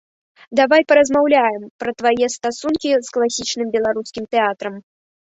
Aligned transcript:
Давай 0.59 0.81
паразмаўляем 0.91 1.65
пра 1.83 1.91
твае 1.99 2.29
стасункі 2.35 2.89
з 3.09 3.13
класічным 3.17 3.67
беларускім 3.75 4.23
тэатрам. 4.37 4.75